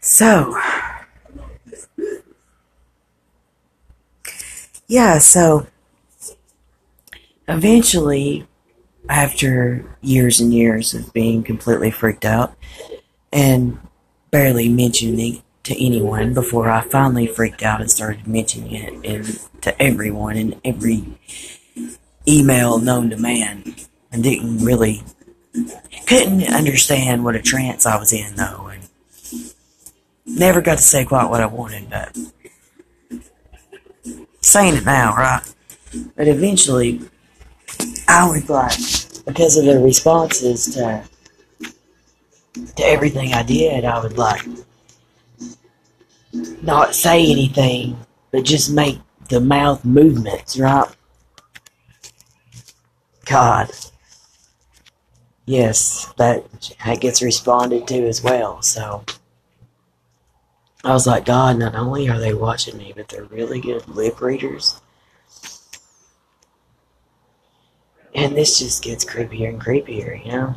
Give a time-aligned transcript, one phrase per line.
[0.00, 0.58] So,
[4.86, 5.66] yeah, so
[7.48, 8.46] eventually,
[9.08, 12.54] after years and years of being completely freaked out
[13.32, 13.78] and
[14.30, 19.82] barely mentioning to anyone before I finally freaked out and started mentioning it in, to
[19.82, 21.04] everyone in every
[22.28, 23.74] email known to man
[24.12, 25.02] and didn't really
[26.06, 28.63] couldn't understand what a trance I was in though
[30.34, 32.16] never got to say quite what I wanted but
[34.40, 35.54] saying it now right
[36.16, 37.00] but eventually
[38.08, 38.78] I would like
[39.24, 41.04] because of the responses to
[42.76, 44.46] to everything I did I would like
[46.62, 47.96] not say anything,
[48.30, 48.98] but just make
[49.28, 50.88] the mouth movements, right?
[53.26, 53.70] God.
[55.46, 56.44] Yes, that,
[56.84, 59.04] that gets responded to as well, so.
[60.84, 64.20] I was like, God, not only are they watching me, but they're really good lip
[64.20, 64.80] readers.
[68.14, 70.56] And this just gets creepier and creepier, you know?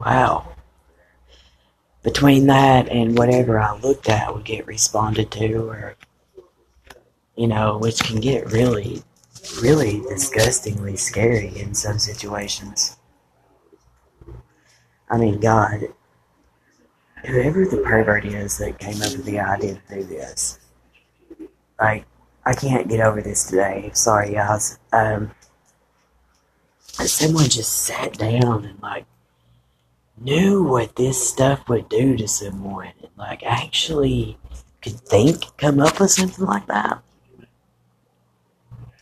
[0.00, 0.52] Wow
[2.02, 5.96] between that and whatever I looked at would get responded to, or
[7.36, 9.02] you know, which can get really,
[9.62, 12.96] really disgustingly scary in some situations.
[15.08, 15.88] I mean, God,
[17.24, 20.58] whoever the pervert is that came up with the idea to do this,
[21.80, 22.04] like,
[22.44, 23.90] I can't get over this today.
[23.94, 24.78] Sorry, guys.
[24.92, 25.30] Um,
[26.86, 29.06] someone just sat down and like
[30.18, 34.38] knew what this stuff would do to someone and like actually
[34.82, 37.00] could think, come up with something like that.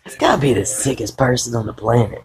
[0.05, 2.25] It's gotta be the sickest person on the planet.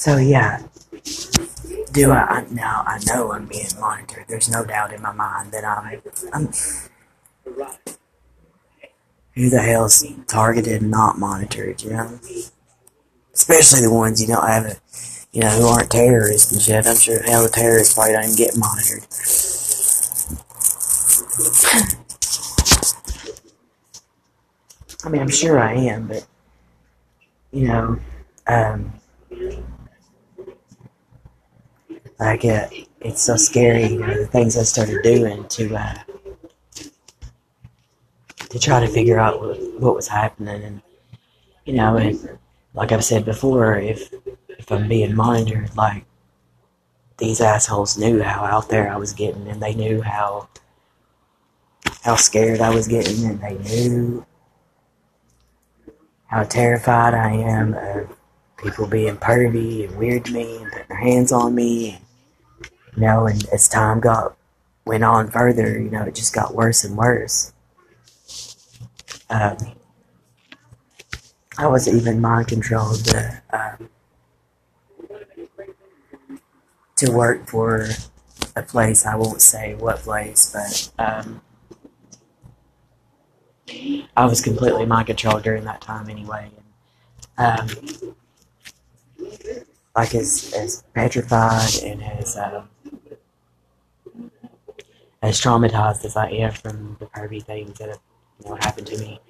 [0.00, 0.62] So yeah,
[1.92, 2.84] do I now?
[2.86, 4.24] I know I'm being monitored.
[4.28, 6.00] There's no doubt in my mind that I'm.
[6.32, 6.48] I'm
[9.34, 11.82] who the hell's targeted and not monitored?
[11.82, 12.18] You know
[13.34, 14.76] especially the ones you don't have, a,
[15.32, 16.86] you know, who aren't terrorists and shit.
[16.86, 19.06] I'm sure hell the terrorists probably don't even get monitored.
[25.04, 26.26] I mean, I'm sure I am, but
[27.52, 27.98] you know,
[28.46, 28.99] um,
[32.20, 32.68] like uh,
[33.00, 33.86] it's so scary.
[33.86, 35.94] You know, the things I started doing to uh,
[38.50, 40.82] to try to figure out what, what was happening, and
[41.64, 42.38] you know, and
[42.74, 44.12] like I've said before, if
[44.48, 46.04] if I'm being monitored, like
[47.16, 50.48] these assholes knew how out there I was getting, and they knew how
[52.02, 54.26] how scared I was getting, and they knew
[56.26, 58.14] how terrified I am of
[58.58, 61.90] people being pervy and weird to me and putting their hands on me.
[61.94, 62.09] And,
[62.96, 64.36] you know, and as time got
[64.84, 67.52] went on further, you know, it just got worse and worse.
[69.28, 69.56] Um,
[71.58, 73.88] I was even mind controlled to, um,
[76.96, 77.88] to work for
[78.56, 79.06] a place.
[79.06, 81.42] I won't say what place, but um,
[84.16, 86.50] I was completely mind controlled during that time anyway.
[87.38, 88.16] And, um,
[89.94, 92.68] like as as petrified and as um,
[95.22, 98.00] as traumatized as I am from the pervy things that have
[98.42, 99.20] you know happened to me.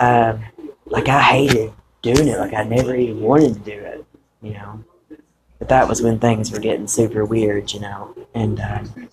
[0.00, 0.44] Um,
[0.86, 2.38] like I hated doing it.
[2.38, 4.04] Like I never even wanted to do it,
[4.42, 4.84] you know.
[5.58, 8.14] But that was when things were getting super weird, you know.
[8.34, 9.08] And um,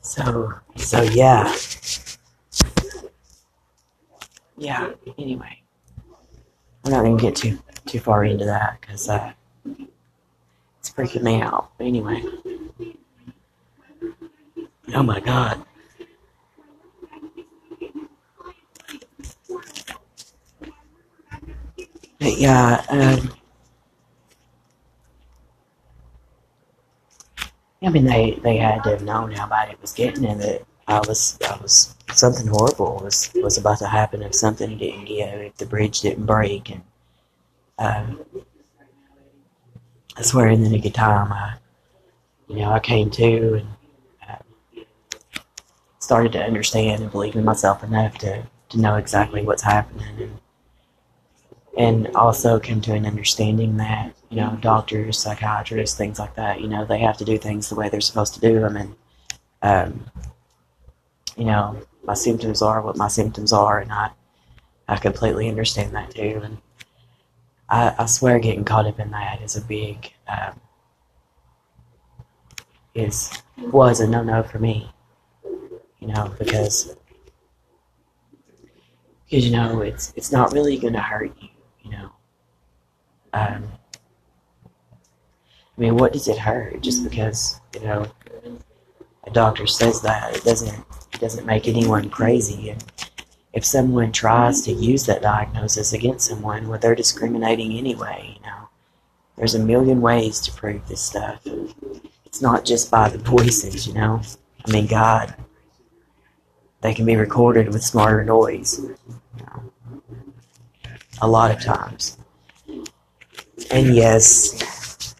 [0.00, 1.54] so, so yeah,
[4.56, 4.90] yeah.
[5.18, 5.62] Anyway,
[6.84, 9.32] I'm not gonna get too too far into that because uh,
[10.78, 11.70] it's freaking me out.
[11.78, 12.22] But anyway,
[14.92, 15.64] oh my god.
[22.20, 23.34] But yeah, um,
[27.82, 30.64] I mean, they, they had to have known how bad it was getting, and that
[30.88, 35.40] I was I was something horrible was was about to happen if something didn't give,
[35.40, 36.82] if the bridge didn't break, and
[37.78, 38.24] um,
[40.16, 41.56] I swear, in the nick of time, I
[42.48, 43.68] you know I came to and
[46.04, 50.20] started to understand and believe in myself enough to to know exactly what's happening.
[50.20, 50.40] And
[51.76, 56.68] and also come to an understanding that you know doctors, psychiatrists, things like that, you
[56.68, 58.94] know, they have to do things the way they're supposed to do them, and
[59.62, 60.10] um,
[61.36, 64.10] you know, my symptoms are what my symptoms are, and I
[64.88, 66.58] I completely understand that too, and
[67.68, 70.60] I, I swear getting caught up in that is a big um,
[72.94, 74.90] is was a no no for me.
[76.04, 76.94] You know because
[79.24, 81.48] because you know it's it's not really going to hurt you.
[81.82, 82.10] You know.
[83.32, 83.64] Um,
[85.76, 86.82] I mean, what does it hurt?
[86.82, 88.06] Just because you know
[89.26, 90.84] a doctor says that it doesn't
[91.14, 92.68] it doesn't make anyone crazy.
[92.68, 92.84] And
[93.54, 98.36] if someone tries to use that diagnosis against someone, well, they're discriminating anyway.
[98.36, 98.68] You know,
[99.38, 101.40] there's a million ways to prove this stuff.
[102.26, 103.86] It's not just by the voices.
[103.86, 104.20] You know,
[104.66, 105.34] I mean, God,
[106.84, 108.78] they can be recorded with smarter noise.
[111.22, 112.18] A lot of times.
[113.70, 115.14] And yes,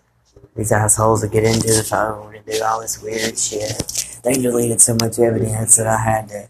[0.54, 4.18] these assholes that get into the phone and do all this weird shit.
[4.22, 6.48] They deleted so much evidence that I had to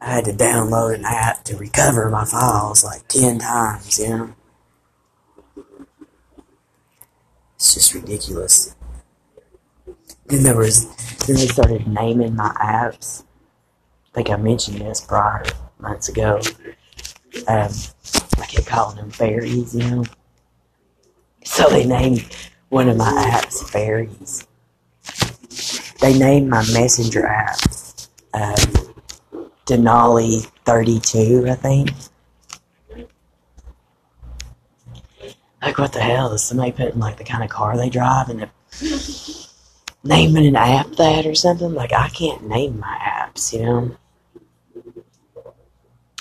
[0.00, 4.34] I had to download an app to recover my files like ten times, you know?
[7.54, 8.74] It's just ridiculous.
[10.26, 10.88] Then there was
[11.24, 13.22] then they started naming my apps.
[14.14, 15.42] I think I mentioned this prior
[15.80, 16.40] months ago.
[17.48, 17.72] Um,
[18.38, 20.04] I kept calling them fairies, you know.
[21.42, 22.24] So they named
[22.68, 24.46] one of my apps fairies.
[26.00, 27.58] They named my messenger app
[28.34, 28.94] um,
[29.66, 31.90] Denali thirty two, I think.
[35.60, 38.48] Like what the hell is somebody putting like the kind of car they drive and
[40.04, 41.74] naming an app that or something?
[41.74, 43.96] Like I can't name my apps, you know.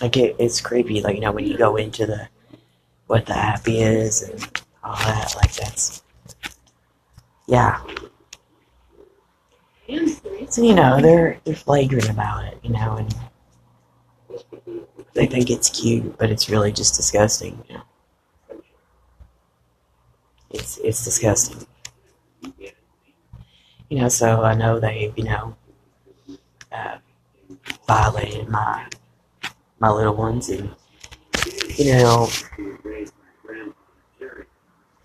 [0.03, 2.27] Like it, it's creepy, like you know when you go into the
[3.07, 5.33] what the app is and all that.
[5.38, 6.03] Like that's
[7.47, 7.81] yeah.
[10.50, 13.15] So you know they're they're flagrant about it, you know, and
[15.13, 17.63] they think it's cute, but it's really just disgusting.
[17.69, 17.83] You know,
[20.50, 21.65] it's it's disgusting.
[23.89, 25.55] You know, so I know they've you know,
[26.73, 26.97] uh,
[27.88, 28.85] violated my
[29.83, 30.74] my little ones, and
[31.75, 32.30] you know,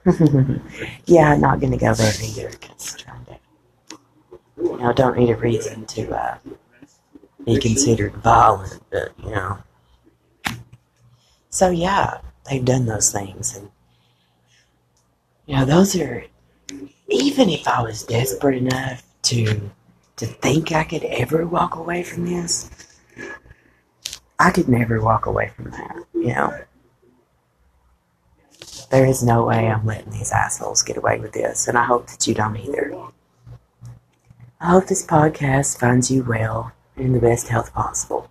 [1.07, 3.39] yeah, I'm not gonna go there either because trying to,
[4.57, 6.39] you know, don't need a reason to uh,
[7.45, 9.59] be considered violent, but you know.
[11.51, 13.73] So yeah, they've done those things, and
[15.47, 16.25] you know, those are.
[17.11, 19.71] Even if I was desperate enough to
[20.17, 22.71] to think I could ever walk away from this,
[24.39, 25.97] I could never walk away from that.
[26.15, 26.59] You know,
[28.91, 32.07] there is no way I'm letting these assholes get away with this, and I hope
[32.09, 32.95] that you don't either.
[34.61, 38.29] I hope this podcast finds you well and in the best health possible.